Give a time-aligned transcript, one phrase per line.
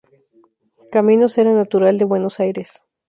[0.91, 2.81] Caminos era natural de Buenos Aires.